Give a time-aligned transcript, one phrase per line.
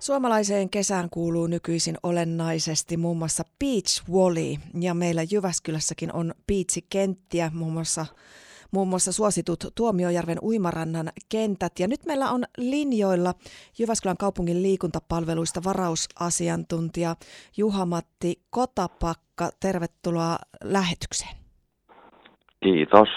[0.00, 7.72] Suomalaiseen kesään kuuluu nykyisin olennaisesti muun muassa Beach Volley ja meillä Jyväskylässäkin on beachikenttiä, muun
[7.72, 8.06] muassa
[8.70, 11.78] muun muassa suositut Tuomiojärven uimarannan kentät.
[11.78, 13.34] Ja nyt meillä on linjoilla
[13.78, 17.16] Jyväskylän kaupungin liikuntapalveluista varausasiantuntija
[17.56, 19.50] Juha-Matti Kotapakka.
[19.60, 21.39] Tervetuloa lähetykseen.
[22.60, 23.08] Kiitos.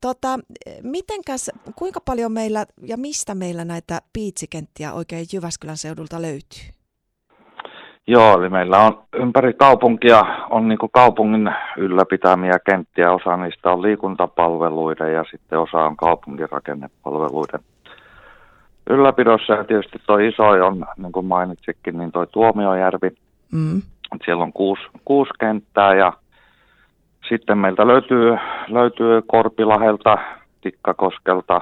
[0.00, 0.38] Tota,
[0.82, 6.80] mitenkäs, kuinka paljon meillä ja mistä meillä näitä piitsikenttiä oikein Jyväskylän seudulta löytyy?
[8.06, 13.12] Joo, eli meillä on ympäri kaupunkia on niin kaupungin ylläpitämiä kenttiä.
[13.12, 17.60] Osa niistä on liikuntapalveluiden ja sitten osa on kaupunkirakennepalveluiden
[18.90, 19.52] ylläpidossa.
[19.52, 23.10] Ja tietysti tuo iso on, niin kuin mainitsikin, niin tuo Tuomiojärvi.
[23.52, 23.82] Mm.
[24.24, 26.12] Siellä on kuusi, kuusi kenttää ja
[27.28, 28.36] sitten meiltä löytyy,
[28.70, 30.18] löytyy Korpilahelta,
[30.60, 31.60] Tikkakoskelta,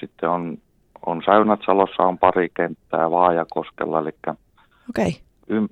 [0.00, 0.58] sitten on,
[1.06, 4.10] on Säynätsalossa on pari kenttää Vaajakoskella, eli
[4.90, 5.12] okay.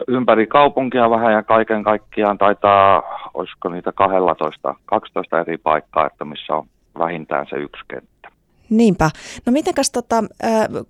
[0.09, 3.03] ympäri kaupunkia vähän ja kaiken kaikkiaan taitaa,
[3.35, 6.67] olisiko niitä 12, 12 eri paikkaa, että missä on
[6.99, 8.29] vähintään se yksi kenttä.
[8.71, 9.11] Niinpä.
[9.47, 10.25] No mitenkäs tota,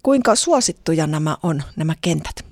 [0.02, 2.44] kuinka suosittuja nämä on, nämä kentät?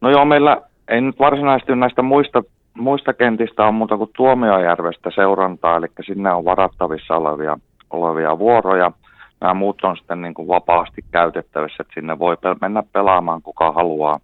[0.00, 2.42] No joo, meillä ei nyt varsinaisesti näistä muista
[2.76, 7.58] muista kentistä on muuta kuin Tuomiojärvestä seurantaa, eli sinne on varattavissa olevia,
[7.90, 8.92] olevia vuoroja.
[9.40, 14.20] Nämä muut on sitten niin kuin vapaasti käytettävissä, että sinne voi mennä pelaamaan kuka haluaa,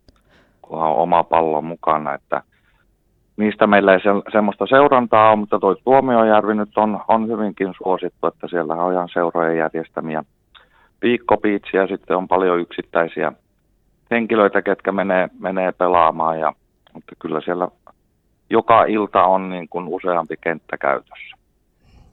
[0.62, 2.14] kunhan on oma pallo mukana.
[2.14, 2.42] Että
[3.36, 8.26] niistä meillä ei se, semmoista seurantaa ole, mutta tuo Tuomiojärvi nyt on, on hyvinkin suosittu,
[8.26, 10.24] että siellä on ihan seurojen järjestämiä
[11.02, 13.32] viikkopiitsiä, sitten on paljon yksittäisiä
[14.10, 16.52] henkilöitä, ketkä menee, menee pelaamaan, ja,
[16.92, 17.68] mutta kyllä siellä
[18.52, 21.36] joka ilta on niin kuin useampi kenttä käytössä.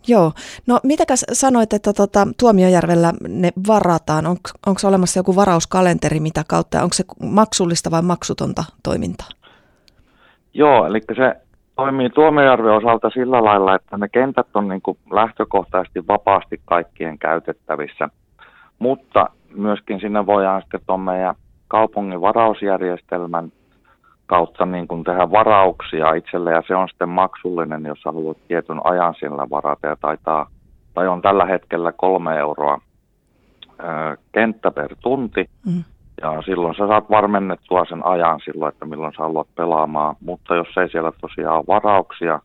[0.08, 0.32] Joo.
[0.68, 4.28] No mitäkäs sanoit, että tota, Tuomiojärvellä ne varataan?
[4.28, 4.38] On,
[4.68, 6.84] onko olemassa joku varauskalenteri mitä kautta?
[6.84, 9.28] Onko se maksullista vai maksutonta toimintaa?
[10.54, 11.36] Joo, eli se
[11.76, 18.09] toimii Tuomiojärven osalta sillä lailla, että ne kentät on niin kuin lähtökohtaisesti vapaasti kaikkien käytettävissä.
[18.80, 21.36] Mutta myöskin sinne voidaan sitten tuon meidän
[21.68, 23.52] kaupungin varausjärjestelmän
[24.29, 29.16] kautta niin kuin tehdä varauksia itselle ja se on sitten maksullinen, jos haluat tietyn ajan
[29.19, 30.50] siellä varata ja taitaa,
[30.94, 32.81] tai on tällä hetkellä kolme euroa
[33.79, 35.50] ö, kenttä per tunti.
[35.66, 35.84] Mm.
[36.22, 40.16] Ja silloin sä saat varmennettua sen ajan silloin, että milloin sä haluat pelaamaan.
[40.25, 42.39] Mutta jos ei siellä tosiaan ole varauksia,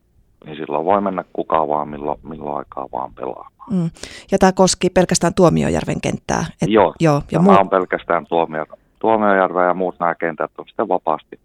[0.45, 3.55] niin silloin voi mennä kuka vaan, milloin, milloin aikaa vaan pelaamaan.
[3.71, 3.89] Mm.
[4.31, 6.45] Ja tämä koski pelkästään Tuomiojärven kenttää?
[6.61, 7.59] Et, joo, joo ja tämä muu...
[7.59, 8.65] on pelkästään Tuomio,
[8.99, 11.39] Tuomiojärven ja muut nämä kentät on sitten vapaasti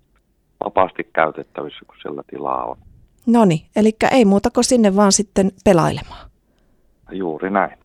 [0.65, 2.77] vapaasti käytettävissä, kun siellä tilaa on.
[3.27, 6.31] No niin, eli ei muuta kuin sinne vaan sitten pelailemaan.
[7.13, 7.79] Juuri näin.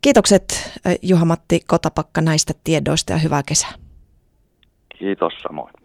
[0.00, 0.72] Kiitokset
[1.02, 3.72] Juha-Matti Kotapakka näistä tiedoista ja hyvää kesää.
[4.98, 5.83] Kiitos samoin.